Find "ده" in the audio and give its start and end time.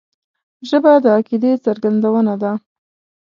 2.41-2.51